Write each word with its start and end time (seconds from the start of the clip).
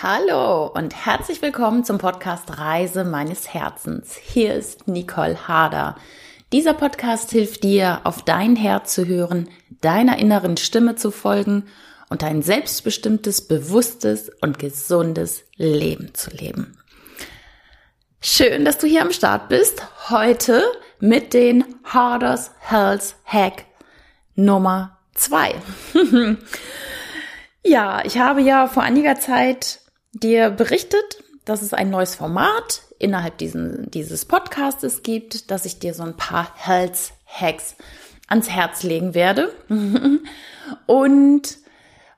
Hallo 0.00 0.68
und 0.68 0.94
herzlich 0.94 1.42
willkommen 1.42 1.82
zum 1.82 1.98
Podcast 1.98 2.56
Reise 2.56 3.02
meines 3.02 3.52
Herzens. 3.52 4.14
Hier 4.14 4.54
ist 4.54 4.86
Nicole 4.86 5.48
Harder. 5.48 5.96
Dieser 6.52 6.72
Podcast 6.72 7.32
hilft 7.32 7.64
dir, 7.64 8.02
auf 8.04 8.22
dein 8.22 8.54
Herz 8.54 8.94
zu 8.94 9.06
hören, 9.06 9.48
deiner 9.80 10.20
inneren 10.20 10.56
Stimme 10.56 10.94
zu 10.94 11.10
folgen 11.10 11.64
und 12.10 12.22
ein 12.22 12.42
selbstbestimmtes, 12.42 13.48
bewusstes 13.48 14.30
und 14.40 14.60
gesundes 14.60 15.42
Leben 15.56 16.14
zu 16.14 16.30
leben. 16.30 16.78
Schön, 18.20 18.64
dass 18.64 18.78
du 18.78 18.86
hier 18.86 19.02
am 19.02 19.10
Start 19.10 19.48
bist. 19.48 19.82
Heute 20.10 20.62
mit 21.00 21.34
den 21.34 21.64
Harders 21.82 22.52
Health 22.60 23.16
Hack 23.24 23.64
Nummer 24.36 24.96
zwei. 25.14 25.56
ja, 27.64 28.04
ich 28.04 28.16
habe 28.18 28.42
ja 28.42 28.68
vor 28.68 28.84
einiger 28.84 29.16
Zeit 29.16 29.80
dir 30.12 30.50
berichtet, 30.50 31.22
dass 31.44 31.62
es 31.62 31.72
ein 31.72 31.90
neues 31.90 32.14
Format 32.14 32.82
innerhalb 32.98 33.38
diesen, 33.38 33.90
dieses 33.90 34.24
Podcastes 34.24 35.02
gibt, 35.02 35.50
dass 35.50 35.64
ich 35.64 35.78
dir 35.78 35.94
so 35.94 36.02
ein 36.02 36.16
paar 36.16 36.52
Health 36.56 37.12
Hacks 37.26 37.76
ans 38.26 38.50
Herz 38.50 38.82
legen 38.82 39.14
werde. 39.14 39.54
Und 40.86 41.58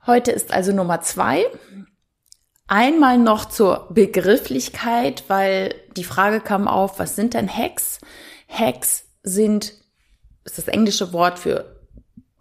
heute 0.06 0.32
ist 0.32 0.52
also 0.52 0.72
Nummer 0.72 1.00
zwei. 1.00 1.46
Einmal 2.66 3.18
noch 3.18 3.46
zur 3.46 3.88
Begrifflichkeit, 3.90 5.24
weil 5.28 5.74
die 5.96 6.04
Frage 6.04 6.40
kam 6.40 6.68
auf, 6.68 6.98
was 6.98 7.16
sind 7.16 7.34
denn 7.34 7.48
Hacks? 7.48 8.00
Hacks 8.48 9.04
sind, 9.22 9.74
ist 10.44 10.58
das 10.58 10.68
englische 10.68 11.12
Wort 11.12 11.38
für, 11.38 11.80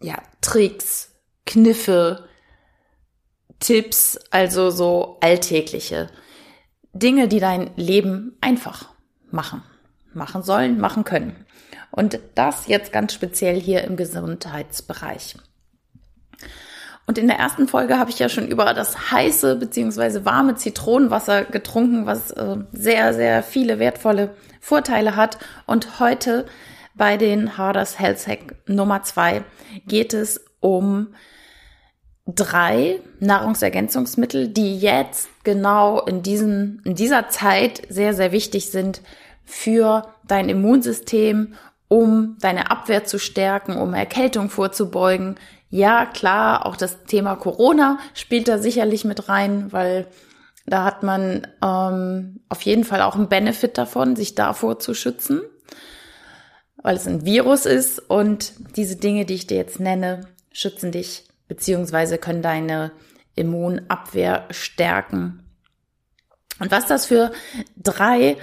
ja, 0.02 0.18
Tricks, 0.42 1.12
Kniffe, 1.46 2.29
Tipps, 3.60 4.18
also 4.32 4.70
so 4.70 5.18
alltägliche 5.22 6.10
Dinge, 6.94 7.28
die 7.28 7.40
dein 7.40 7.72
Leben 7.76 8.38
einfach 8.42 8.90
machen, 9.32 9.64
machen 10.14 10.44
sollen, 10.44 10.80
machen 10.80 11.04
können. 11.04 11.46
Und 11.92 12.20
das 12.36 12.68
jetzt 12.68 12.92
ganz 12.92 13.14
speziell 13.14 13.60
hier 13.60 13.84
im 13.84 13.96
Gesundheitsbereich. 13.96 15.36
Und 17.10 17.18
in 17.18 17.28
der 17.28 17.38
ersten 17.38 17.68
Folge 17.68 17.98
habe 17.98 18.12
ich 18.12 18.20
ja 18.20 18.30
schon 18.30 18.48
über 18.48 18.74
das 18.76 19.12
heiße 19.12 19.56
beziehungsweise 19.56 20.26
warme 20.26 20.56
Zitronenwasser 20.56 21.44
getrunken, 21.44 22.06
was 22.06 22.30
äh, 22.30 22.58
sehr, 22.72 23.16
sehr 23.16 23.42
viele 23.42 23.80
wertvolle 23.80 24.36
Vorteile 24.62 25.16
hat. 25.16 25.40
Und 25.66 26.00
heute 26.00 26.46
bei 26.94 27.18
den 27.18 27.58
Harders 27.58 27.98
Health 27.98 28.28
Hack 28.28 28.56
Nummer 28.68 29.02
zwei 29.02 29.44
geht 29.88 30.14
es 30.14 30.46
um 30.60 31.16
drei 32.36 33.00
Nahrungsergänzungsmittel, 33.20 34.50
die 34.50 34.78
jetzt 34.78 35.30
genau 35.44 36.02
in 36.02 36.22
diesen, 36.22 36.82
in 36.84 36.96
dieser 36.96 37.30
Zeit 37.30 37.82
sehr, 37.90 38.14
sehr 38.14 38.32
wichtig 38.32 38.70
sind 38.70 39.02
für 39.46 40.08
dein 40.28 40.50
Immunsystem, 40.50 41.54
um 41.88 42.38
deine 42.40 42.72
Abwehr 42.72 43.04
zu 43.06 43.18
stärken, 43.20 43.76
um 43.76 43.94
Erkältung 43.94 44.50
vorzubeugen. 44.50 45.36
Ja, 45.70 46.06
klar, 46.06 46.66
auch 46.66 46.76
das 46.76 47.04
Thema 47.06 47.36
Corona 47.36 48.00
spielt 48.14 48.48
da 48.48 48.58
sicherlich 48.58 49.06
mit 49.06 49.30
rein, 49.30 49.72
weil 49.72 50.08
da 50.66 50.84
hat 50.84 51.04
man 51.04 51.48
ähm, 51.64 52.42
auf 52.48 52.62
jeden 52.62 52.84
Fall 52.84 53.02
auch 53.02 53.16
einen 53.16 53.30
Benefit 53.30 53.78
davon, 53.78 54.16
sich 54.16 54.36
davor 54.36 54.80
zu 54.80 54.94
schützen, 54.94 55.42
weil 56.78 56.96
es 56.96 57.08
ein 57.08 57.26
Virus 57.26 57.66
ist 57.66 58.00
und 58.00 58.54
diese 58.76 58.96
Dinge, 58.96 59.26
die 59.26 59.34
ich 59.36 59.48
dir 59.48 59.58
jetzt 59.58 59.80
nenne, 59.80 60.28
schützen 60.52 60.92
dich 60.92 61.29
beziehungsweise 61.50 62.18
können 62.18 62.42
deine 62.42 62.92
Immunabwehr 63.36 64.46
stärken. 64.52 65.44
Und 66.60 66.72
was 66.72 66.86
das 66.86 67.06
für 67.06 67.32
drei 67.76 68.38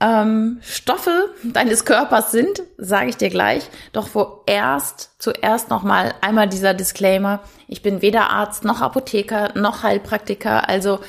ähm, 0.00 0.58
Stoffe 0.62 1.30
deines 1.44 1.84
Körpers 1.84 2.32
sind, 2.32 2.62
sage 2.78 3.10
ich 3.10 3.16
dir 3.16 3.28
gleich. 3.28 3.68
Doch 3.92 4.08
vorerst, 4.08 5.10
zuerst 5.18 5.68
nochmal 5.68 6.14
einmal 6.22 6.48
dieser 6.48 6.74
Disclaimer. 6.74 7.40
Ich 7.68 7.82
bin 7.82 8.02
weder 8.02 8.30
Arzt 8.30 8.64
noch 8.64 8.80
Apotheker 8.80 9.52
noch 9.58 9.82
Heilpraktiker. 9.82 10.68
Also 10.68 11.00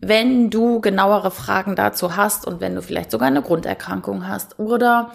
wenn 0.00 0.50
du 0.50 0.80
genauere 0.80 1.30
Fragen 1.30 1.76
dazu 1.76 2.16
hast 2.16 2.46
und 2.46 2.60
wenn 2.60 2.74
du 2.74 2.82
vielleicht 2.82 3.10
sogar 3.10 3.28
eine 3.28 3.42
Grunderkrankung 3.42 4.26
hast 4.26 4.58
oder 4.58 5.12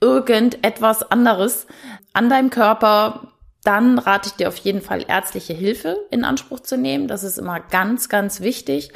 irgendetwas 0.00 1.02
anderes 1.10 1.66
an 2.12 2.30
deinem 2.30 2.50
Körper, 2.50 3.32
dann 3.68 3.98
rate 3.98 4.30
ich 4.30 4.34
dir 4.36 4.48
auf 4.48 4.56
jeden 4.56 4.80
Fall 4.80 5.04
ärztliche 5.06 5.52
Hilfe 5.52 5.98
in 6.10 6.24
Anspruch 6.24 6.60
zu 6.60 6.78
nehmen. 6.78 7.06
Das 7.06 7.22
ist 7.22 7.36
immer 7.36 7.60
ganz, 7.60 8.08
ganz 8.08 8.40
wichtig. 8.40 8.92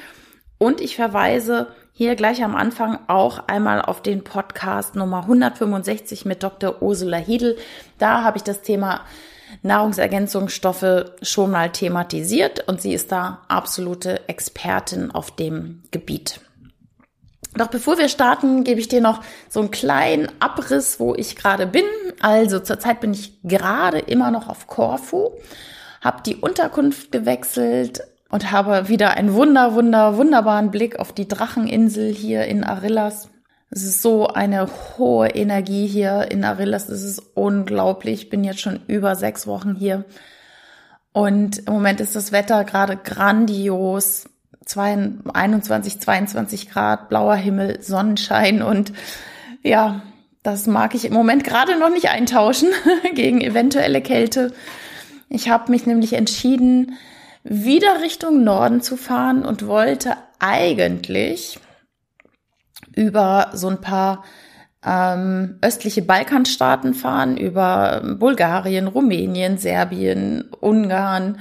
Und 0.56 0.80
ich 0.80 0.96
verweise 0.96 1.66
hier 1.92 2.16
gleich 2.16 2.42
am 2.42 2.56
Anfang 2.56 2.98
auch 3.06 3.48
einmal 3.48 3.82
auf 3.82 4.00
den 4.00 4.24
Podcast 4.24 4.96
Nummer 4.96 5.24
165 5.24 6.24
mit 6.24 6.42
Dr. 6.42 6.80
Ursula 6.80 7.18
Hiedel. 7.18 7.58
Da 7.98 8.22
habe 8.22 8.38
ich 8.38 8.44
das 8.44 8.62
Thema 8.62 9.02
Nahrungsergänzungsstoffe 9.60 11.04
schon 11.20 11.50
mal 11.50 11.68
thematisiert 11.68 12.66
und 12.66 12.80
sie 12.80 12.94
ist 12.94 13.12
da 13.12 13.42
absolute 13.48 14.26
Expertin 14.30 15.10
auf 15.10 15.36
dem 15.36 15.82
Gebiet. 15.90 16.40
Doch 17.54 17.68
bevor 17.68 17.98
wir 17.98 18.08
starten, 18.08 18.64
gebe 18.64 18.80
ich 18.80 18.88
dir 18.88 19.00
noch 19.00 19.22
so 19.48 19.60
einen 19.60 19.70
kleinen 19.70 20.28
Abriss, 20.40 20.98
wo 20.98 21.14
ich 21.14 21.36
gerade 21.36 21.66
bin. 21.66 21.84
Also 22.20 22.60
zurzeit 22.60 23.00
bin 23.00 23.12
ich 23.12 23.40
gerade 23.42 23.98
immer 23.98 24.30
noch 24.30 24.48
auf 24.48 24.66
Korfu, 24.66 25.32
habe 26.00 26.22
die 26.24 26.36
Unterkunft 26.36 27.12
gewechselt 27.12 28.02
und 28.30 28.50
habe 28.50 28.88
wieder 28.88 29.10
einen 29.10 29.34
wunder, 29.34 29.74
wunder, 29.74 30.16
wunderbaren 30.16 30.70
Blick 30.70 30.98
auf 30.98 31.12
die 31.12 31.28
Dracheninsel 31.28 32.12
hier 32.12 32.46
in 32.46 32.64
Arillas. 32.64 33.28
Es 33.74 33.84
ist 33.84 34.02
so 34.02 34.28
eine 34.28 34.68
hohe 34.98 35.28
Energie 35.28 35.86
hier 35.86 36.30
in 36.30 36.44
Arillas. 36.44 36.90
Es 36.90 37.02
ist 37.02 37.22
unglaublich. 37.34 38.24
Ich 38.24 38.30
bin 38.30 38.44
jetzt 38.44 38.60
schon 38.60 38.80
über 38.86 39.16
sechs 39.16 39.46
Wochen 39.46 39.74
hier. 39.74 40.04
Und 41.12 41.66
im 41.66 41.72
Moment 41.72 42.00
ist 42.00 42.14
das 42.14 42.32
Wetter 42.32 42.64
gerade 42.64 42.98
grandios. 42.98 44.28
21, 44.66 46.00
22 46.00 46.70
Grad, 46.70 47.08
blauer 47.08 47.34
Himmel, 47.34 47.82
Sonnenschein 47.82 48.62
und 48.62 48.92
ja, 49.62 50.02
das 50.42 50.66
mag 50.66 50.94
ich 50.94 51.04
im 51.04 51.12
Moment 51.12 51.44
gerade 51.44 51.78
noch 51.78 51.90
nicht 51.90 52.10
eintauschen 52.10 52.70
gegen 53.14 53.40
eventuelle 53.40 54.00
Kälte. 54.00 54.52
Ich 55.28 55.48
habe 55.48 55.70
mich 55.70 55.86
nämlich 55.86 56.14
entschieden, 56.14 56.98
wieder 57.44 58.02
Richtung 58.02 58.44
Norden 58.44 58.82
zu 58.82 58.96
fahren 58.96 59.44
und 59.44 59.66
wollte 59.66 60.16
eigentlich 60.38 61.58
über 62.94 63.50
so 63.52 63.68
ein 63.68 63.80
paar 63.80 64.24
ähm, 64.84 65.58
östliche 65.62 66.02
Balkanstaaten 66.02 66.94
fahren, 66.94 67.36
über 67.36 68.02
Bulgarien, 68.18 68.88
Rumänien, 68.88 69.58
Serbien, 69.58 70.50
Ungarn, 70.60 71.38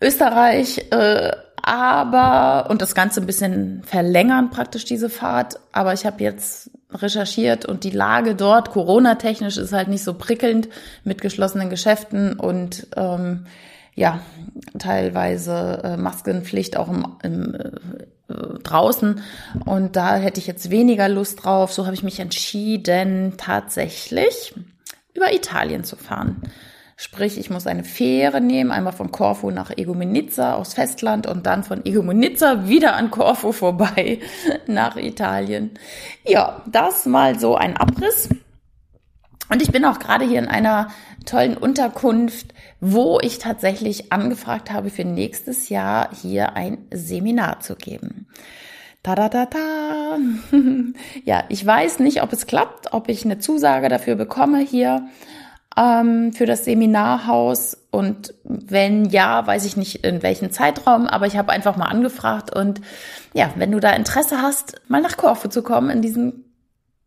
Österreich, 0.00 0.86
äh, 0.90 1.32
aber 1.62 2.70
und 2.70 2.82
das 2.82 2.94
Ganze 2.94 3.20
ein 3.20 3.26
bisschen 3.26 3.82
verlängern 3.84 4.50
praktisch 4.50 4.84
diese 4.84 5.08
Fahrt. 5.08 5.60
Aber 5.72 5.92
ich 5.92 6.06
habe 6.06 6.22
jetzt 6.22 6.70
recherchiert 6.92 7.66
und 7.66 7.84
die 7.84 7.90
Lage 7.90 8.34
dort 8.34 8.70
Corona-technisch 8.70 9.56
ist 9.56 9.72
halt 9.72 9.88
nicht 9.88 10.04
so 10.04 10.14
prickelnd 10.14 10.68
mit 11.04 11.20
geschlossenen 11.20 11.70
Geschäften 11.70 12.38
und 12.38 12.88
ähm, 12.96 13.46
ja 13.94 14.20
teilweise 14.78 15.80
äh, 15.84 15.96
Maskenpflicht 15.96 16.76
auch 16.76 16.88
im, 16.88 17.06
im 17.22 17.54
äh, 17.54 18.58
draußen 18.62 19.22
und 19.66 19.96
da 19.96 20.16
hätte 20.16 20.40
ich 20.40 20.46
jetzt 20.46 20.70
weniger 20.70 21.08
Lust 21.08 21.44
drauf. 21.44 21.72
So 21.72 21.86
habe 21.86 21.94
ich 21.94 22.02
mich 22.02 22.18
entschieden 22.18 23.34
tatsächlich 23.36 24.54
über 25.14 25.32
Italien 25.32 25.84
zu 25.84 25.96
fahren. 25.96 26.42
Sprich, 27.02 27.38
ich 27.38 27.48
muss 27.48 27.66
eine 27.66 27.82
Fähre 27.82 28.42
nehmen, 28.42 28.70
einmal 28.70 28.92
von 28.92 29.10
Korfu 29.10 29.50
nach 29.50 29.70
Egomenica 29.70 30.56
aufs 30.56 30.74
Festland 30.74 31.26
und 31.26 31.46
dann 31.46 31.64
von 31.64 31.86
Egomenica 31.86 32.68
wieder 32.68 32.94
an 32.94 33.10
Korfu 33.10 33.52
vorbei 33.52 34.18
nach 34.66 34.96
Italien. 34.96 35.70
Ja, 36.26 36.62
das 36.66 37.06
mal 37.06 37.40
so 37.40 37.56
ein 37.56 37.74
Abriss. 37.78 38.28
Und 39.48 39.62
ich 39.62 39.72
bin 39.72 39.86
auch 39.86 39.98
gerade 39.98 40.26
hier 40.26 40.40
in 40.40 40.48
einer 40.48 40.90
tollen 41.24 41.56
Unterkunft, 41.56 42.52
wo 42.80 43.18
ich 43.22 43.38
tatsächlich 43.38 44.12
angefragt 44.12 44.70
habe, 44.70 44.90
für 44.90 45.06
nächstes 45.06 45.70
Jahr 45.70 46.10
hier 46.20 46.54
ein 46.54 46.86
Seminar 46.92 47.60
zu 47.60 47.76
geben. 47.76 48.26
Da 49.02 49.14
da 49.14 49.30
da 49.30 49.46
da. 49.46 50.18
ja, 51.24 51.44
ich 51.48 51.64
weiß 51.64 52.00
nicht, 52.00 52.22
ob 52.22 52.34
es 52.34 52.46
klappt, 52.46 52.92
ob 52.92 53.08
ich 53.08 53.24
eine 53.24 53.38
Zusage 53.38 53.88
dafür 53.88 54.16
bekomme 54.16 54.58
hier 54.58 55.08
ähm, 55.76 56.32
für 56.32 56.46
das 56.46 56.64
Seminarhaus? 56.64 57.76
Und 57.90 58.34
wenn 58.44 59.06
ja, 59.06 59.46
weiß 59.46 59.64
ich 59.64 59.76
nicht 59.76 60.04
in 60.04 60.22
welchem 60.22 60.50
Zeitraum, 60.50 61.06
aber 61.06 61.26
ich 61.26 61.36
habe 61.36 61.52
einfach 61.52 61.76
mal 61.76 61.86
angefragt 61.86 62.54
und 62.54 62.80
ja, 63.34 63.52
wenn 63.56 63.72
du 63.72 63.80
da 63.80 63.90
Interesse 63.90 64.42
hast, 64.42 64.80
mal 64.88 65.00
nach 65.00 65.16
Korfu 65.16 65.48
zu 65.48 65.62
kommen, 65.62 65.90
in 65.90 66.02
diesen 66.02 66.44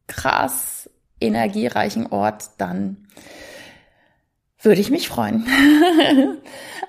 krass 0.08 0.90
energiereichen 1.20 2.08
Ort, 2.12 2.52
dann 2.58 2.98
Würde 4.62 4.80
ich 4.80 4.90
mich 4.90 5.10
freuen. 5.10 5.46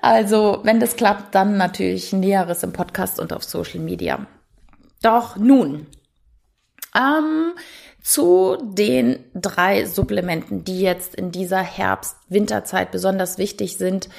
also, 0.01 0.61
wenn 0.63 0.79
das 0.79 0.95
klappt, 0.95 1.35
dann 1.35 1.57
natürlich 1.57 2.13
Näheres 2.13 2.63
im 2.63 2.71
Podcast 2.71 3.19
und 3.19 3.33
auf 3.33 3.43
Social 3.43 3.81
Media. 3.81 4.25
Doch 5.01 5.35
nun, 5.35 5.85
ähm, 6.95 7.53
zu 8.05 8.57
den 8.61 9.23
drei 9.33 9.85
Supplementen, 9.85 10.63
die 10.63 10.79
jetzt 10.79 11.15
in 11.15 11.31
dieser 11.31 11.63
Herbst-Winterzeit 11.63 12.91
besonders 12.91 13.39
wichtig 13.39 13.77
sind, 13.77 14.09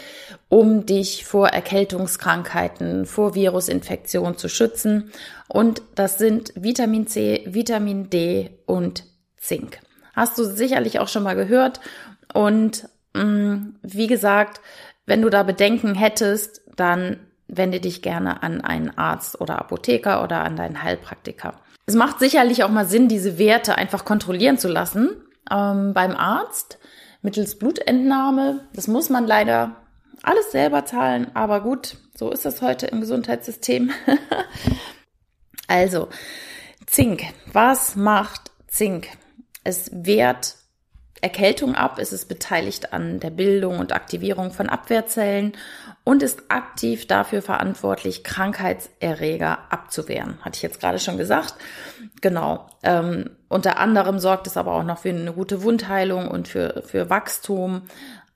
um 0.48 0.86
dich 0.86 1.24
vor 1.24 1.50
Erkältungskrankheiten, 1.50 3.06
vor 3.06 3.36
Virusinfektionen 3.36 4.36
zu 4.36 4.48
schützen. 4.48 5.12
Und 5.46 5.82
das 5.94 6.18
sind 6.18 6.52
Vitamin 6.56 7.06
C, 7.06 7.44
Vitamin 7.46 8.10
D 8.10 8.58
und 8.66 9.04
Zink. 9.36 9.78
Hast 10.14 10.36
du 10.36 10.42
sicherlich 10.42 10.98
auch 10.98 11.06
schon 11.06 11.22
mal 11.22 11.36
gehört. 11.36 11.78
Und 12.34 12.88
mh, 13.14 13.22
mm, 13.22 13.76
wie 13.82 14.08
gesagt, 14.08 14.60
wenn 15.06 15.22
du 15.22 15.30
da 15.30 15.44
Bedenken 15.44 15.94
hättest, 15.94 16.60
dann 16.74 17.20
wende 17.46 17.78
dich 17.78 18.02
gerne 18.02 18.42
an 18.42 18.62
einen 18.62 18.98
Arzt 18.98 19.40
oder 19.40 19.60
Apotheker 19.60 20.24
oder 20.24 20.44
an 20.44 20.56
deinen 20.56 20.82
Heilpraktiker. 20.82 21.54
Es 21.86 21.94
macht 21.94 22.18
sicherlich 22.18 22.64
auch 22.64 22.68
mal 22.68 22.86
Sinn, 22.86 23.06
diese 23.08 23.38
Werte 23.38 23.76
einfach 23.76 24.04
kontrollieren 24.04 24.58
zu 24.58 24.66
lassen 24.66 25.10
ähm, 25.50 25.94
beim 25.94 26.16
Arzt 26.16 26.78
mittels 27.22 27.58
Blutentnahme. 27.58 28.66
Das 28.72 28.88
muss 28.88 29.08
man 29.08 29.24
leider 29.24 29.76
alles 30.22 30.50
selber 30.50 30.84
zahlen, 30.84 31.30
aber 31.34 31.60
gut, 31.60 31.96
so 32.16 32.30
ist 32.30 32.44
das 32.44 32.60
heute 32.60 32.86
im 32.86 33.00
Gesundheitssystem. 33.00 33.92
also, 35.68 36.08
Zink. 36.86 37.22
Was 37.52 37.94
macht 37.94 38.50
Zink? 38.66 39.08
Es 39.62 39.90
wehrt 39.92 40.56
Erkältung 41.20 41.74
ab, 41.74 41.98
es 41.98 42.12
ist 42.12 42.26
beteiligt 42.26 42.92
an 42.92 43.20
der 43.20 43.30
Bildung 43.30 43.78
und 43.78 43.92
Aktivierung 43.92 44.50
von 44.50 44.68
Abwehrzellen 44.68 45.52
und 46.06 46.22
ist 46.22 46.44
aktiv 46.52 47.08
dafür 47.08 47.42
verantwortlich, 47.42 48.22
Krankheitserreger 48.22 49.58
abzuwehren. 49.70 50.38
Hatte 50.42 50.54
ich 50.54 50.62
jetzt 50.62 50.78
gerade 50.78 51.00
schon 51.00 51.18
gesagt. 51.18 51.56
Genau. 52.20 52.68
Ähm, 52.84 53.30
unter 53.48 53.78
anderem 53.78 54.20
sorgt 54.20 54.46
es 54.46 54.56
aber 54.56 54.74
auch 54.74 54.84
noch 54.84 54.98
für 54.98 55.08
eine 55.08 55.32
gute 55.32 55.64
Wundheilung 55.64 56.28
und 56.28 56.46
für, 56.46 56.84
für 56.86 57.10
Wachstum, 57.10 57.82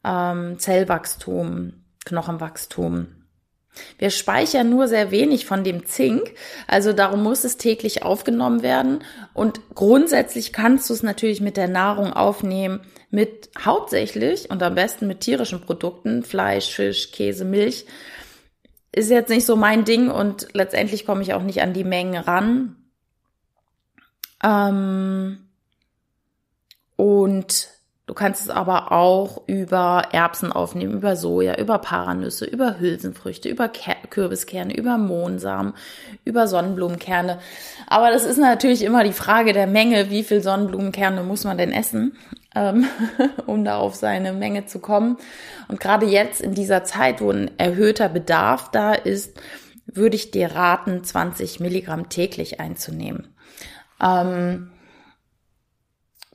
ähm, 0.03 0.59
Zellwachstum, 0.59 1.75
Knochenwachstum. 2.05 3.07
Wir 3.99 4.11
speichern 4.11 4.69
nur 4.69 4.89
sehr 4.89 5.11
wenig 5.11 5.47
von 5.47 5.65
dem 5.65 5.87
Zink, 5.87 6.35
also 6.67 6.93
darum 6.93 7.23
muss 7.23 7.45
es 7.45 7.57
täglich 7.57 8.03
aufgenommen 8.03 8.63
werden. 8.63 9.05
Und 9.33 9.61
grundsätzlich 9.75 10.53
kannst 10.53 10.91
du 10.91 10.95
es 10.95 11.03
natürlich 11.03 11.41
mit 11.41 11.57
der 11.57 11.69
Nahrung 11.69 12.13
aufnehmen, 12.13 12.81
mit 13.11 13.51
hauptsächlich 13.59 14.51
und 14.51 14.63
am 14.63 14.75
besten 14.75 15.07
mit 15.07 15.21
tierischen 15.21 15.61
Produkten, 15.61 16.23
Fleisch, 16.23 16.75
Fisch, 16.75 17.13
Käse, 17.13 17.45
Milch. 17.45 17.87
Ist 18.93 19.11
jetzt 19.11 19.31
nicht 19.31 19.47
so 19.47 19.57
mein 19.57 19.85
Ding 19.85 20.11
und 20.11 20.49
letztendlich 20.53 21.07
komme 21.07 21.23
ich 21.23 21.35
auch 21.35 21.43
nicht 21.43 21.63
an 21.63 21.73
die 21.73 21.85
Mengen 21.85 22.17
ran. 22.17 22.77
Ähm 24.43 25.47
und 26.97 27.69
Du 28.11 28.15
kannst 28.15 28.43
es 28.43 28.51
aber 28.51 28.91
auch 28.91 29.43
über 29.47 30.09
Erbsen 30.11 30.51
aufnehmen, 30.51 30.95
über 30.95 31.15
Soja, 31.15 31.55
über 31.59 31.79
Paranüsse, 31.79 32.45
über 32.45 32.81
Hülsenfrüchte, 32.81 33.49
über 33.49 33.69
Kürbiskerne, 33.69 34.77
über 34.77 34.99
Mohnsamen, 34.99 35.75
über 36.25 36.49
Sonnenblumenkerne. 36.49 37.39
Aber 37.87 38.11
das 38.11 38.25
ist 38.25 38.39
natürlich 38.39 38.83
immer 38.83 39.05
die 39.05 39.13
Frage 39.13 39.53
der 39.53 39.69
Menge, 39.69 40.11
wie 40.11 40.25
viel 40.25 40.43
Sonnenblumenkerne 40.43 41.23
muss 41.23 41.45
man 41.45 41.57
denn 41.57 41.71
essen, 41.71 42.17
ähm, 42.57 42.85
um 43.47 43.65
da 43.65 43.77
auf 43.77 43.95
seine 43.95 44.33
Menge 44.33 44.67
zu 44.67 44.81
kommen. 44.81 45.17
Und 45.69 45.79
gerade 45.79 46.07
jetzt 46.07 46.41
in 46.41 46.53
dieser 46.53 46.83
Zeit, 46.83 47.21
wo 47.21 47.31
ein 47.31 47.53
erhöhter 47.59 48.09
Bedarf 48.09 48.73
da 48.73 48.93
ist, 48.93 49.41
würde 49.87 50.17
ich 50.17 50.33
dir 50.33 50.51
raten, 50.57 51.05
20 51.05 51.61
Milligramm 51.61 52.09
täglich 52.09 52.59
einzunehmen. 52.59 53.29
Ähm, 54.03 54.73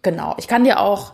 genau. 0.03 0.35
Ich 0.37 0.47
kann 0.47 0.63
dir 0.63 0.79
auch 0.79 1.11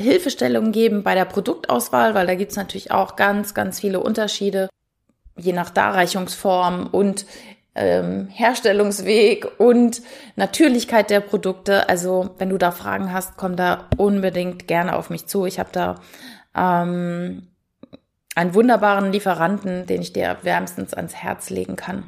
Hilfestellung 0.00 0.72
geben 0.72 1.02
bei 1.02 1.14
der 1.14 1.24
Produktauswahl, 1.24 2.14
weil 2.14 2.26
da 2.26 2.34
gibt's 2.34 2.56
natürlich 2.56 2.90
auch 2.90 3.16
ganz, 3.16 3.54
ganz 3.54 3.80
viele 3.80 4.00
Unterschiede, 4.00 4.68
je 5.36 5.52
nach 5.52 5.70
Darreichungsform 5.70 6.88
und 6.90 7.26
ähm, 7.74 8.28
Herstellungsweg 8.28 9.46
und 9.58 10.02
Natürlichkeit 10.36 11.10
der 11.10 11.20
Produkte. 11.20 11.88
Also 11.88 12.34
wenn 12.38 12.50
du 12.50 12.58
da 12.58 12.72
Fragen 12.72 13.12
hast, 13.12 13.36
komm 13.36 13.56
da 13.56 13.88
unbedingt 13.96 14.66
gerne 14.66 14.96
auf 14.96 15.10
mich 15.10 15.26
zu. 15.26 15.46
Ich 15.46 15.58
habe 15.58 15.70
da 15.72 16.00
ähm, 16.54 17.48
einen 18.34 18.54
wunderbaren 18.54 19.12
Lieferanten, 19.12 19.86
den 19.86 20.02
ich 20.02 20.12
dir 20.12 20.38
wärmstens 20.42 20.94
ans 20.94 21.14
Herz 21.14 21.50
legen 21.50 21.76
kann. 21.76 22.04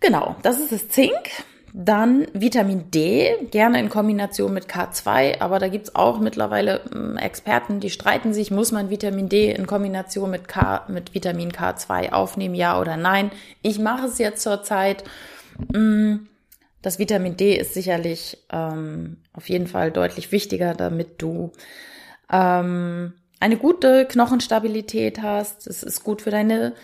Genau, 0.00 0.36
das 0.42 0.60
ist 0.60 0.72
das 0.72 0.88
Zink. 0.88 1.30
Dann 1.74 2.26
Vitamin 2.32 2.90
D, 2.90 3.46
gerne 3.50 3.78
in 3.78 3.88
Kombination 3.88 4.54
mit 4.54 4.66
K2, 4.66 5.40
aber 5.40 5.58
da 5.58 5.68
gibt's 5.68 5.94
auch 5.94 6.18
mittlerweile 6.18 6.80
hm, 6.90 7.16
Experten, 7.18 7.80
die 7.80 7.90
streiten 7.90 8.32
sich, 8.32 8.50
muss 8.50 8.72
man 8.72 8.90
Vitamin 8.90 9.28
D 9.28 9.50
in 9.52 9.66
Kombination 9.66 10.30
mit, 10.30 10.48
K, 10.48 10.84
mit 10.88 11.14
Vitamin 11.14 11.52
K2 11.52 12.12
aufnehmen, 12.12 12.54
ja 12.54 12.80
oder 12.80 12.96
nein. 12.96 13.30
Ich 13.62 13.78
mache 13.78 14.06
es 14.06 14.18
jetzt 14.18 14.42
zurzeit. 14.42 15.04
Hm, 15.72 16.28
das 16.80 16.98
Vitamin 16.98 17.36
D 17.36 17.56
ist 17.56 17.74
sicherlich 17.74 18.38
ähm, 18.50 19.18
auf 19.32 19.48
jeden 19.48 19.66
Fall 19.66 19.90
deutlich 19.90 20.32
wichtiger, 20.32 20.74
damit 20.74 21.20
du 21.20 21.52
ähm, 22.32 23.14
eine 23.40 23.56
gute 23.56 24.06
Knochenstabilität 24.06 25.20
hast. 25.20 25.66
Es 25.66 25.82
ist 25.82 26.04
gut 26.04 26.22
für 26.22 26.30
deine 26.30 26.74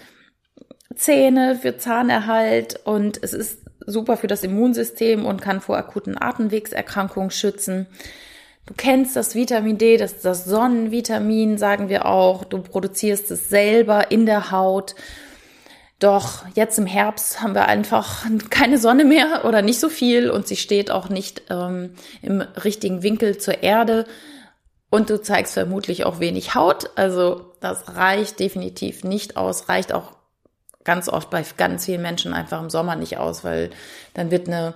Zähne, 0.95 1.57
für 1.57 1.77
Zahnerhalt 1.77 2.81
und 2.85 3.23
es 3.23 3.33
ist 3.33 3.64
super 3.87 4.17
für 4.17 4.27
das 4.27 4.43
Immunsystem 4.43 5.27
und 5.27 5.43
kann 5.43 5.61
vor 5.61 5.77
akuten 5.77 6.21
Atemwegserkrankungen 6.21 7.31
schützen. 7.31 7.87
Du 8.67 8.73
kennst 8.75 9.15
das 9.15 9.35
Vitamin 9.35 9.77
D, 9.77 9.99
das 9.99 10.13
ist 10.13 10.25
das 10.25 10.47
Sonnenvitamin, 10.47 11.59
sagen 11.59 11.89
wir 11.89 12.07
auch. 12.07 12.45
Du 12.45 12.63
produzierst 12.63 13.31
es 13.31 13.51
selber 13.51 14.11
in 14.11 14.25
der 14.25 14.51
Haut. 14.51 14.95
Doch 15.99 16.45
jetzt 16.55 16.79
im 16.79 16.87
Herbst 16.87 17.43
haben 17.43 17.55
wir 17.55 17.67
einfach 17.67 18.27
keine 18.51 18.79
Sonne 18.79 19.05
mehr 19.05 19.45
oder 19.45 19.63
nicht 19.63 19.81
so 19.81 19.89
viel 19.89 20.31
und 20.31 20.47
sie 20.47 20.57
steht 20.57 20.91
auch 20.91 21.09
nicht 21.09 21.43
ähm, 21.51 21.95
im 22.23 22.41
richtigen 22.41 23.03
Winkel 23.03 23.39
zur 23.39 23.63
Erde. 23.63 24.07
Und 24.91 25.11
du 25.11 25.21
zeigst 25.21 25.55
vermutlich 25.55 26.05
auch 26.05 26.21
wenig 26.21 26.55
Haut. 26.55 26.91
Also 26.95 27.53
das 27.61 27.97
reicht 27.97 28.39
definitiv 28.39 29.03
nicht 29.05 29.37
aus, 29.37 29.69
reicht 29.69 29.93
auch 29.93 30.13
ganz 30.85 31.09
oft 31.09 31.31
bei 31.31 31.45
ganz 31.57 31.87
vielen 31.87 32.03
Menschen 32.03 32.33
einfach 32.35 32.61
im 32.61 32.71
Sommer 32.71 32.97
nicht 32.97 33.19
aus, 33.19 33.45
weil 33.45 33.71
dann 34.15 34.31
wird 34.31 34.49
eine 34.49 34.75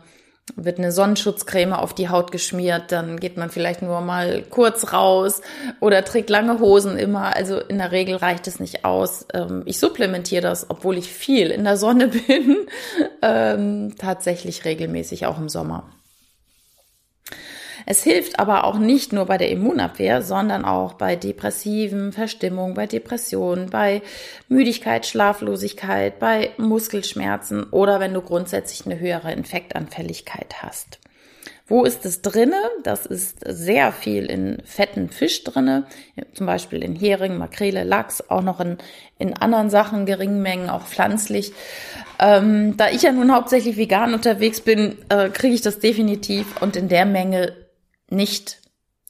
wird 0.57 0.79
eine 0.79 0.93
Sonnenschutzcreme 0.93 1.75
auf 1.75 1.95
die 1.95 2.09
Haut 2.09 2.33
geschmiert, 2.33 2.91
dann 2.93 3.21
geht 3.21 3.37
man 3.37 3.51
vielleicht 3.51 3.83
nur 3.83 4.01
mal 4.01 4.43
kurz 4.49 4.93
raus 4.93 5.43
oder 5.81 6.05
trägt 6.05 6.31
lange 6.31 6.59
Hosen 6.61 6.97
immer. 6.97 7.37
Also 7.37 7.59
in 7.59 7.79
der 7.79 7.93
Regel 7.93 8.17
reicht 8.17 8.47
es 8.47 8.61
nicht 8.61 8.85
aus. 8.85 9.27
Ähm, 9.35 9.63
ich 9.67 9.79
supplementiere 9.79 10.43
das, 10.43 10.71
obwohl 10.71 10.97
ich 10.97 11.13
viel 11.13 11.51
in 11.51 11.65
der 11.65 11.77
Sonne 11.77 12.09
bin, 12.27 12.57
ähm, 13.23 13.95
tatsächlich 13.99 14.65
regelmäßig 14.65 15.27
auch 15.27 15.39
im 15.39 15.49
Sommer. 15.49 15.85
Es 17.91 18.03
hilft 18.03 18.39
aber 18.39 18.65
auch 18.65 18.77
nicht 18.77 19.15
nur 19.15 19.25
bei 19.25 19.39
der 19.39 19.49
Immunabwehr, 19.49 20.21
sondern 20.21 20.67
auch 20.67 20.93
bei 20.93 21.17
depressiven 21.17 22.13
Verstimmung, 22.13 22.75
bei 22.75 22.87
Depressionen, 22.87 23.71
bei 23.71 24.03
Müdigkeit, 24.47 25.07
Schlaflosigkeit, 25.07 26.19
bei 26.19 26.51
Muskelschmerzen 26.59 27.65
oder 27.71 27.99
wenn 27.99 28.13
du 28.13 28.21
grundsätzlich 28.21 28.85
eine 28.85 29.01
höhere 29.01 29.33
Infektanfälligkeit 29.33 30.57
hast. 30.61 30.99
Wo 31.67 31.85
ist 31.85 32.05
es 32.05 32.21
drinne? 32.21 32.61
Das 32.83 33.07
ist 33.07 33.41
sehr 33.47 33.93
viel 33.93 34.27
in 34.27 34.63
fetten 34.67 35.09
Fisch 35.09 35.45
drinne, 35.45 35.85
zum 36.35 36.47
Beispiel 36.47 36.83
in 36.83 36.95
Hering, 36.95 37.39
Makrele, 37.39 37.85
Lachs, 37.85 38.23
auch 38.29 38.43
noch 38.43 38.61
in, 38.61 38.77
in 39.19 39.33
anderen 39.35 39.71
Sachen, 39.71 40.05
geringen 40.05 40.43
Mengen, 40.43 40.69
auch 40.69 40.87
pflanzlich. 40.87 41.53
Ähm, 42.19 42.77
da 42.77 42.89
ich 42.91 43.03
ja 43.03 43.13
nun 43.13 43.35
hauptsächlich 43.35 43.79
vegan 43.79 44.13
unterwegs 44.13 44.61
bin, 44.61 44.99
äh, 45.09 45.31
kriege 45.31 45.55
ich 45.55 45.63
das 45.63 45.79
definitiv 45.79 46.61
und 46.61 46.77
in 46.77 46.89
der 46.89 47.07
Menge 47.07 47.55
nicht 48.11 48.61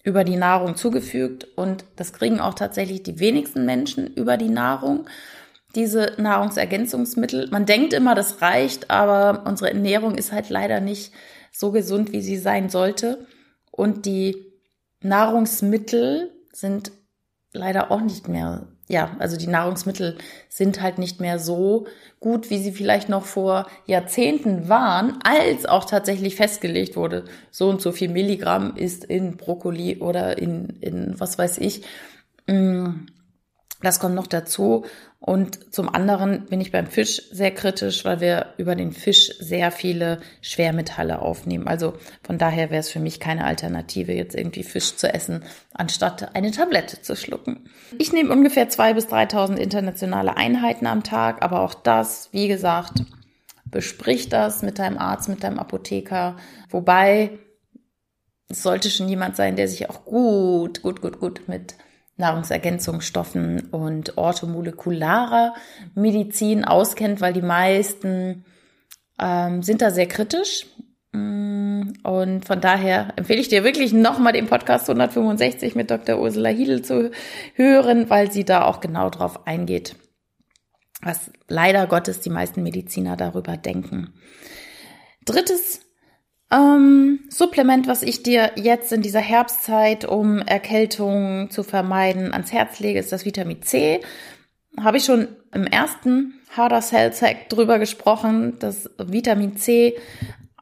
über 0.02 0.24
die 0.24 0.36
Nahrung 0.36 0.76
zugefügt 0.76 1.46
und 1.56 1.84
das 1.96 2.12
kriegen 2.12 2.40
auch 2.40 2.54
tatsächlich 2.54 3.02
die 3.02 3.20
wenigsten 3.20 3.64
Menschen 3.64 4.06
über 4.14 4.36
die 4.36 4.48
Nahrung. 4.48 5.06
Diese 5.74 6.14
Nahrungsergänzungsmittel. 6.16 7.48
Man 7.50 7.66
denkt 7.66 7.92
immer, 7.92 8.14
das 8.14 8.40
reicht, 8.40 8.90
aber 8.90 9.44
unsere 9.46 9.70
Ernährung 9.70 10.14
ist 10.14 10.32
halt 10.32 10.48
leider 10.48 10.80
nicht 10.80 11.12
so 11.52 11.72
gesund, 11.72 12.12
wie 12.12 12.22
sie 12.22 12.38
sein 12.38 12.70
sollte. 12.70 13.26
Und 13.70 14.06
die 14.06 14.46
Nahrungsmittel 15.02 16.32
sind 16.52 16.90
leider 17.52 17.90
auch 17.90 18.00
nicht 18.00 18.28
mehr 18.28 18.66
ja, 18.88 19.14
also 19.18 19.36
die 19.36 19.46
Nahrungsmittel 19.46 20.16
sind 20.48 20.80
halt 20.80 20.98
nicht 20.98 21.20
mehr 21.20 21.38
so 21.38 21.86
gut, 22.20 22.48
wie 22.48 22.58
sie 22.58 22.72
vielleicht 22.72 23.10
noch 23.10 23.26
vor 23.26 23.66
Jahrzehnten 23.86 24.68
waren, 24.68 25.18
als 25.22 25.66
auch 25.66 25.84
tatsächlich 25.84 26.36
festgelegt 26.36 26.96
wurde, 26.96 27.24
so 27.50 27.68
und 27.68 27.82
so 27.82 27.92
viel 27.92 28.08
Milligramm 28.08 28.74
ist 28.76 29.04
in 29.04 29.36
Brokkoli 29.36 29.98
oder 29.98 30.38
in, 30.38 30.78
in 30.80 31.20
was 31.20 31.38
weiß 31.38 31.58
ich. 31.58 31.82
Mm, 32.46 33.06
das 33.82 34.00
kommt 34.00 34.14
noch 34.14 34.26
dazu. 34.26 34.84
Und 35.20 35.74
zum 35.74 35.88
anderen 35.88 36.46
bin 36.46 36.60
ich 36.60 36.72
beim 36.72 36.86
Fisch 36.86 37.22
sehr 37.30 37.50
kritisch, 37.52 38.04
weil 38.04 38.20
wir 38.20 38.54
über 38.56 38.74
den 38.74 38.92
Fisch 38.92 39.32
sehr 39.40 39.70
viele 39.72 40.20
Schwermetalle 40.42 41.20
aufnehmen. 41.20 41.66
Also 41.66 41.94
von 42.22 42.38
daher 42.38 42.70
wäre 42.70 42.80
es 42.80 42.90
für 42.90 43.00
mich 43.00 43.18
keine 43.18 43.44
Alternative, 43.44 44.12
jetzt 44.12 44.36
irgendwie 44.36 44.62
Fisch 44.62 44.96
zu 44.96 45.12
essen, 45.12 45.44
anstatt 45.72 46.34
eine 46.36 46.50
Tablette 46.50 47.02
zu 47.02 47.16
schlucken. 47.16 47.68
Ich 47.98 48.12
nehme 48.12 48.32
ungefähr 48.32 48.68
zwei 48.68 48.94
bis 48.94 49.06
3.000 49.06 49.56
internationale 49.56 50.36
Einheiten 50.36 50.86
am 50.86 51.02
Tag, 51.02 51.42
aber 51.42 51.62
auch 51.62 51.74
das, 51.74 52.28
wie 52.32 52.48
gesagt, 52.48 53.02
besprich 53.64 54.28
das 54.28 54.62
mit 54.62 54.78
deinem 54.78 54.98
Arzt, 54.98 55.28
mit 55.28 55.42
deinem 55.42 55.58
Apotheker. 55.58 56.36
Wobei 56.70 57.38
es 58.48 58.62
sollte 58.62 58.90
schon 58.90 59.08
jemand 59.08 59.36
sein, 59.36 59.56
der 59.56 59.68
sich 59.68 59.90
auch 59.90 60.04
gut, 60.04 60.82
gut, 60.82 61.00
gut, 61.02 61.20
gut 61.20 61.42
mit 61.48 61.74
Nahrungsergänzungsstoffen 62.18 63.68
und 63.70 64.18
orthomolekularer 64.18 65.54
Medizin 65.94 66.64
auskennt, 66.64 67.20
weil 67.20 67.32
die 67.32 67.42
meisten 67.42 68.44
ähm, 69.18 69.62
sind 69.62 69.80
da 69.80 69.90
sehr 69.90 70.06
kritisch. 70.06 70.66
Mm, 71.12 71.92
und 72.02 72.44
von 72.44 72.60
daher 72.60 73.12
empfehle 73.16 73.40
ich 73.40 73.48
dir 73.48 73.64
wirklich 73.64 73.92
nochmal 73.92 74.32
den 74.32 74.46
Podcast 74.46 74.90
165 74.90 75.74
mit 75.74 75.90
Dr. 75.90 76.20
Ursula 76.20 76.50
Hiedel 76.50 76.82
zu 76.82 77.10
hören, 77.54 78.10
weil 78.10 78.30
sie 78.30 78.44
da 78.44 78.64
auch 78.64 78.80
genau 78.80 79.10
drauf 79.10 79.46
eingeht, 79.46 79.96
was 81.00 81.30
leider 81.46 81.86
Gottes 81.86 82.20
die 82.20 82.30
meisten 82.30 82.62
Mediziner 82.62 83.16
darüber 83.16 83.56
denken. 83.56 84.12
Drittes 85.24 85.87
ähm, 86.50 87.20
Supplement, 87.28 87.86
was 87.86 88.02
ich 88.02 88.22
dir 88.22 88.52
jetzt 88.56 88.92
in 88.92 89.02
dieser 89.02 89.20
Herbstzeit, 89.20 90.04
um 90.04 90.38
Erkältung 90.38 91.50
zu 91.50 91.62
vermeiden, 91.62 92.32
ans 92.32 92.52
Herz 92.52 92.80
lege, 92.80 92.98
ist 92.98 93.12
das 93.12 93.24
Vitamin 93.24 93.62
C. 93.62 94.00
Habe 94.80 94.96
ich 94.96 95.04
schon 95.04 95.28
im 95.52 95.66
ersten 95.66 96.34
Harder 96.56 96.80
Cell 96.80 97.12
Hack 97.12 97.48
drüber 97.48 97.78
gesprochen, 97.78 98.56
das 98.58 98.90
Vitamin 98.98 99.56
C 99.56 99.96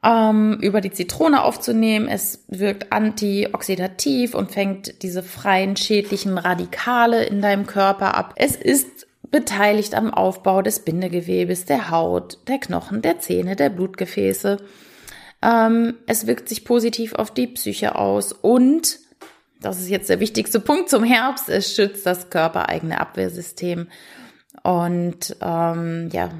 ähm, 0.02 0.58
über 0.60 0.80
die 0.80 0.90
Zitrone 0.90 1.44
aufzunehmen. 1.44 2.08
Es 2.08 2.44
wirkt 2.48 2.92
antioxidativ 2.92 4.34
und 4.34 4.50
fängt 4.50 5.02
diese 5.02 5.22
freien 5.22 5.76
schädlichen 5.76 6.38
Radikale 6.38 7.24
in 7.24 7.40
deinem 7.42 7.66
Körper 7.66 8.14
ab. 8.16 8.34
Es 8.36 8.56
ist 8.56 9.06
beteiligt 9.30 9.94
am 9.94 10.12
Aufbau 10.12 10.62
des 10.62 10.80
Bindegewebes, 10.80 11.64
der 11.64 11.90
Haut, 11.90 12.38
der 12.48 12.58
Knochen, 12.58 13.02
der 13.02 13.18
Zähne, 13.18 13.56
der 13.56 13.70
Blutgefäße. 13.70 14.58
Ähm, 15.46 15.94
es 16.06 16.26
wirkt 16.26 16.48
sich 16.48 16.64
positiv 16.64 17.14
auf 17.14 17.30
die 17.30 17.46
Psyche 17.46 17.94
aus 17.94 18.32
und, 18.32 18.98
das 19.60 19.80
ist 19.80 19.88
jetzt 19.88 20.10
der 20.10 20.20
wichtigste 20.20 20.58
Punkt 20.60 20.90
zum 20.90 21.04
Herbst, 21.04 21.48
es 21.48 21.74
schützt 21.74 22.04
das 22.04 22.30
körpereigene 22.30 23.00
Abwehrsystem 23.00 23.88
und 24.62 25.36
ähm, 25.40 26.08
ja, 26.12 26.30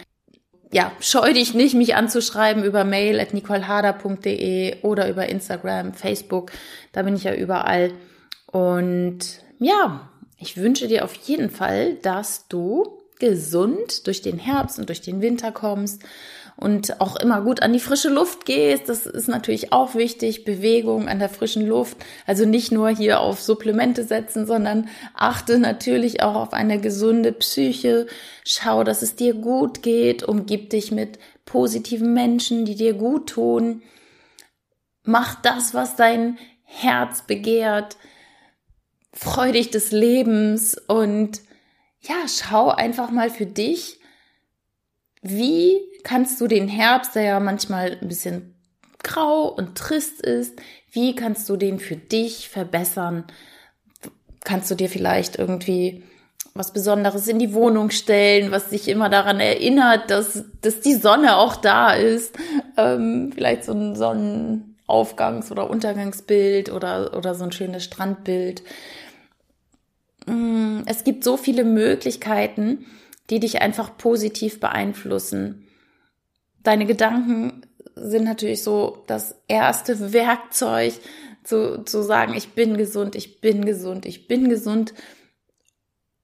ja, 0.72 0.92
scheu 1.00 1.34
dich 1.34 1.54
nicht, 1.54 1.74
mich 1.74 1.96
anzuschreiben 1.96 2.64
über 2.64 2.84
mail 2.84 3.20
at 3.20 3.34
nicolehader.de 3.34 4.82
oder 4.84 5.10
über 5.10 5.28
Instagram, 5.28 5.94
Facebook. 5.94 6.52
Da 6.92 7.02
bin 7.04 7.16
ich 7.16 7.24
ja 7.24 7.34
überall. 7.34 7.92
Und 8.52 9.20
ja, 9.58 10.10
ich 10.38 10.58
wünsche 10.58 10.88
dir 10.88 11.04
auf 11.04 11.16
jeden 11.16 11.50
Fall, 11.50 11.96
dass 11.96 12.48
du 12.48 13.00
gesund 13.20 14.08
durch 14.08 14.22
den 14.22 14.38
Herbst 14.38 14.80
und 14.80 14.90
durch 14.90 15.02
den 15.02 15.22
Winter 15.22 15.52
kommst 15.52 16.04
und 16.60 17.00
auch 17.00 17.16
immer 17.16 17.42
gut 17.42 17.62
an 17.62 17.72
die 17.72 17.80
frische 17.80 18.10
Luft 18.10 18.46
gehst. 18.46 18.90
Das 18.90 19.06
ist 19.06 19.30
natürlich 19.30 19.72
auch 19.72 19.96
wichtig. 19.96 20.44
Bewegung 20.44 21.08
an 21.08 21.20
der 21.20 21.30
frischen 21.30 21.66
Luft. 21.66 21.98
Also 22.28 22.46
nicht 22.46 22.72
nur 22.72 22.90
hier 22.90 23.22
auf 23.22 23.42
Supplemente 23.42 24.04
setzen, 24.04 24.46
sondern 24.46 24.90
achte 25.14 25.58
natürlich 25.58 26.22
auch 26.22 26.36
auf 26.36 26.54
eine 26.54 26.82
gesunde 26.82 27.32
Psyche. 27.32 28.08
Schau, 28.44 28.84
dass 28.84 29.02
es 29.02 29.16
dir 29.16 29.36
gut 29.36 29.84
geht. 29.84 30.24
Umgib 30.24 30.70
dich 30.70 30.92
mit 30.92 31.18
positiven 31.46 32.14
Menschen, 32.14 32.66
die 32.66 32.76
dir 32.76 32.94
gut 32.94 33.30
tun. 33.30 33.82
Mach 35.04 35.42
das, 35.42 35.74
was 35.74 35.96
dein 35.96 36.38
Herz 36.64 37.22
begehrt. 37.26 37.96
Freu 39.14 39.54
dich 39.54 39.72
des 39.72 39.92
Lebens 39.92 40.76
und 40.88 41.40
ja, 42.02 42.16
schau 42.28 42.70
einfach 42.70 43.12
mal 43.12 43.30
für 43.30 43.46
dich, 43.46 44.00
wie 45.22 45.89
kannst 46.10 46.42
du 46.42 46.48
den 46.48 46.68
Herbst, 46.68 47.14
der 47.14 47.22
ja 47.22 47.40
manchmal 47.40 48.00
ein 48.02 48.08
bisschen 48.08 48.56
grau 49.04 49.48
und 49.48 49.78
trist 49.78 50.22
ist, 50.22 50.60
wie 50.92 51.16
kannst 51.16 51.48
du 51.48 51.56
den 51.56 51.78
für 51.78 51.98
dich 51.98 52.50
verbessern? 52.50 53.26
Kannst 54.44 54.72
du 54.72 54.76
dir 54.76 54.90
vielleicht 54.90 55.38
irgendwie 55.38 56.02
was 56.56 56.74
Besonderes 56.74 57.28
in 57.28 57.38
die 57.38 57.54
Wohnung 57.54 57.92
stellen, 57.92 58.50
was 58.50 58.70
dich 58.70 58.88
immer 58.88 59.10
daran 59.10 59.40
erinnert, 59.40 60.10
dass, 60.10 60.46
dass 60.62 60.82
die 60.82 60.96
Sonne 60.96 61.38
auch 61.38 61.58
da 61.58 61.94
ist? 61.94 62.36
Ähm, 62.76 63.32
vielleicht 63.32 63.66
so 63.66 63.74
ein 63.74 63.96
Sonnenaufgangs- 63.96 65.52
oder 65.52 65.70
Untergangsbild 65.70 66.72
oder, 66.72 67.16
oder 67.16 67.36
so 67.36 67.44
ein 67.44 67.52
schönes 67.52 67.84
Strandbild. 67.84 68.64
Mm, 70.26 70.80
es 70.88 71.04
gibt 71.04 71.24
so 71.24 71.38
viele 71.38 71.64
Möglichkeiten, 71.64 72.88
die 73.30 73.40
dich 73.40 73.62
einfach 73.62 73.96
positiv 73.96 74.60
beeinflussen. 74.60 75.68
Deine 76.70 76.86
Gedanken 76.86 77.64
sind 77.96 78.26
natürlich 78.26 78.62
so 78.62 79.04
das 79.08 79.42
erste 79.48 80.14
Werkzeug, 80.14 80.94
zu, 81.44 81.84
zu 81.84 82.04
sagen, 82.04 82.36
ich 82.36 82.50
bin 82.50 82.78
gesund, 82.78 83.16
ich 83.16 83.42
bin 83.42 83.66
gesund, 83.66 84.06
ich 84.06 84.28
bin 84.28 84.50
gesund 84.50 84.94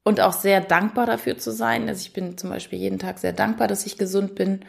und 0.03 0.21
auch 0.21 0.33
sehr 0.33 0.61
dankbar 0.61 1.07
dafür 1.07 1.39
zu 1.39 1.51
sein. 1.51 1.89
Also 1.89 2.01
ich 2.01 2.13
bin 2.13 2.37
zum 2.37 2.51
Beispiel 2.51 2.77
jeden 2.77 2.99
Tag 2.99 3.17
sehr 3.17 3.33
dankbar, 3.33 3.67
dass 3.67 3.87
ich 3.87 3.97
gesund 3.97 4.35
bin 4.35 4.59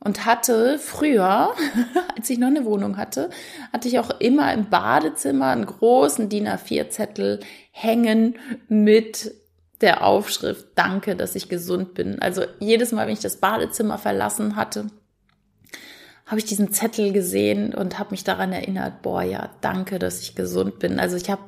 und 0.00 0.26
hatte 0.26 0.78
früher, 0.78 1.54
als 2.14 2.28
ich 2.28 2.36
noch 2.36 2.48
eine 2.48 2.66
Wohnung 2.66 2.98
hatte, 2.98 3.30
hatte 3.72 3.88
ich 3.88 3.98
auch 4.00 4.10
immer 4.20 4.52
im 4.52 4.68
Badezimmer 4.68 5.46
einen 5.46 5.64
großen 5.64 6.28
DIN 6.28 6.46
A4-Zettel 6.46 7.40
hängen 7.70 8.36
mit 8.68 9.32
der 9.80 10.04
Aufschrift 10.04 10.66
Danke, 10.74 11.16
dass 11.16 11.34
ich 11.36 11.48
gesund 11.48 11.94
bin. 11.94 12.20
Also 12.20 12.44
jedes 12.60 12.92
Mal, 12.92 13.06
wenn 13.06 13.14
ich 13.14 13.20
das 13.20 13.38
Badezimmer 13.38 13.96
verlassen 13.96 14.56
hatte, 14.56 14.88
habe 16.32 16.38
ich 16.38 16.46
diesen 16.46 16.72
Zettel 16.72 17.12
gesehen 17.12 17.74
und 17.74 17.98
habe 17.98 18.12
mich 18.12 18.24
daran 18.24 18.54
erinnert, 18.54 19.02
boah, 19.02 19.20
ja, 19.20 19.50
danke, 19.60 19.98
dass 19.98 20.22
ich 20.22 20.34
gesund 20.34 20.78
bin. 20.78 20.98
Also 20.98 21.14
ich 21.14 21.28
habe 21.28 21.42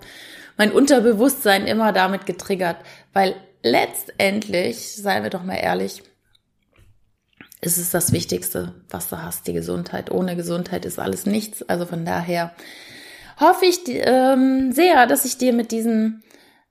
mein 0.59 0.73
Unterbewusstsein 0.73 1.67
immer 1.67 1.91
damit 1.95 2.26
getriggert, 2.26 2.76
weil 3.14 3.35
letztendlich, 3.62 4.95
seien 4.95 5.23
wir 5.23 5.31
doch 5.31 5.43
mal 5.43 5.55
ehrlich, 5.55 6.03
ist 7.62 7.79
es 7.79 7.93
das 7.93 8.12
Wichtigste, 8.12 8.75
was 8.91 9.09
du 9.09 9.23
hast, 9.23 9.47
die 9.47 9.55
Gesundheit. 9.55 10.11
Ohne 10.11 10.37
Gesundheit 10.37 10.85
ist 10.85 10.99
alles 10.99 11.25
nichts. 11.25 11.62
Also 11.62 11.87
von 11.87 12.05
daher 12.05 12.53
hoffe 13.41 13.64
ich 13.64 13.79
ähm, 13.87 14.71
sehr, 14.73 15.07
dass 15.07 15.25
ich 15.25 15.38
dir 15.38 15.55
mit 15.55 15.73
diesen 15.73 16.23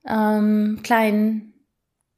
ähm, 0.08 0.82
kleinen 0.84 1.56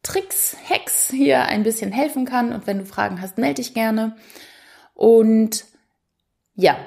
Tricks, 0.04 0.58
Hacks 0.70 1.10
hier 1.10 1.46
ein 1.46 1.64
bisschen 1.64 1.94
helfen 1.94 2.26
kann. 2.26 2.52
Und 2.52 2.68
wenn 2.68 2.80
du 2.80 2.86
Fragen 2.86 3.22
hast, 3.22 3.38
melde 3.38 3.62
dich 3.62 3.74
gerne. 3.74 4.18
Und 4.94 5.64
ja, 6.56 6.78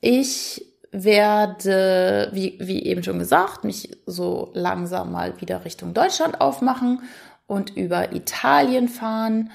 ich 0.00 0.66
werde, 0.90 2.30
wie, 2.32 2.58
wie 2.60 2.84
eben 2.84 3.02
schon 3.02 3.18
gesagt, 3.18 3.64
mich 3.64 3.96
so 4.06 4.50
langsam 4.52 5.10
mal 5.12 5.40
wieder 5.40 5.64
Richtung 5.64 5.94
Deutschland 5.94 6.40
aufmachen 6.40 7.02
und 7.46 7.76
über 7.76 8.12
Italien 8.12 8.88
fahren 8.88 9.50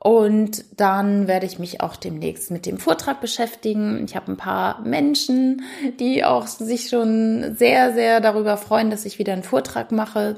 und 0.00 0.64
dann 0.80 1.26
werde 1.26 1.46
ich 1.46 1.58
mich 1.58 1.80
auch 1.80 1.96
demnächst 1.96 2.52
mit 2.52 2.66
dem 2.66 2.78
Vortrag 2.78 3.20
beschäftigen. 3.20 4.04
Ich 4.04 4.14
habe 4.14 4.30
ein 4.30 4.36
paar 4.36 4.80
Menschen, 4.82 5.62
die 5.98 6.24
auch 6.24 6.46
sich 6.46 6.88
schon 6.88 7.56
sehr, 7.56 7.92
sehr 7.92 8.20
darüber 8.20 8.56
freuen, 8.56 8.90
dass 8.90 9.04
ich 9.06 9.18
wieder 9.18 9.32
einen 9.32 9.42
Vortrag 9.42 9.90
mache 9.90 10.36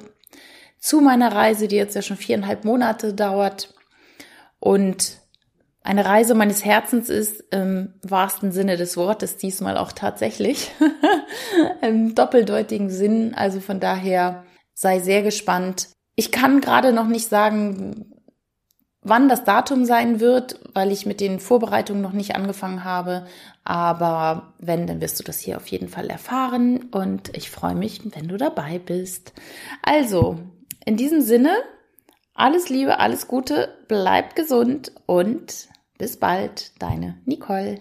zu 0.78 1.02
meiner 1.02 1.32
Reise, 1.32 1.68
die 1.68 1.76
jetzt 1.76 1.94
ja 1.94 2.00
schon 2.00 2.16
viereinhalb 2.16 2.64
Monate 2.64 3.12
dauert. 3.12 3.74
Und 4.60 5.19
eine 5.82 6.04
Reise 6.04 6.34
meines 6.34 6.64
Herzens 6.64 7.08
ist 7.08 7.42
im 7.52 7.94
wahrsten 8.02 8.52
Sinne 8.52 8.76
des 8.76 8.96
Wortes 8.96 9.38
diesmal 9.38 9.78
auch 9.78 9.92
tatsächlich 9.92 10.70
im 11.82 12.14
doppeldeutigen 12.14 12.90
Sinn. 12.90 13.34
Also 13.34 13.60
von 13.60 13.80
daher 13.80 14.44
sei 14.74 15.00
sehr 15.00 15.22
gespannt. 15.22 15.88
Ich 16.16 16.32
kann 16.32 16.60
gerade 16.60 16.92
noch 16.92 17.06
nicht 17.06 17.28
sagen, 17.28 18.12
wann 19.02 19.30
das 19.30 19.44
Datum 19.44 19.86
sein 19.86 20.20
wird, 20.20 20.60
weil 20.74 20.92
ich 20.92 21.06
mit 21.06 21.20
den 21.20 21.40
Vorbereitungen 21.40 22.02
noch 22.02 22.12
nicht 22.12 22.36
angefangen 22.36 22.84
habe. 22.84 23.26
Aber 23.64 24.52
wenn, 24.58 24.86
dann 24.86 25.00
wirst 25.00 25.18
du 25.18 25.24
das 25.24 25.38
hier 25.38 25.56
auf 25.56 25.66
jeden 25.68 25.88
Fall 25.88 26.10
erfahren 26.10 26.88
und 26.90 27.34
ich 27.36 27.50
freue 27.50 27.74
mich, 27.74 28.02
wenn 28.14 28.28
du 28.28 28.36
dabei 28.36 28.78
bist. 28.78 29.32
Also, 29.82 30.38
in 30.84 30.98
diesem 30.98 31.22
Sinne, 31.22 31.52
alles 32.40 32.70
Liebe, 32.70 32.98
alles 32.98 33.28
Gute, 33.28 33.76
bleib 33.86 34.34
gesund 34.34 34.92
und 35.06 35.68
bis 35.98 36.16
bald, 36.16 36.72
deine 36.80 37.20
Nicole. 37.26 37.80